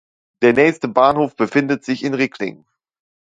[0.41, 2.65] Der nächste Bahnhof befindet sich in Rickling.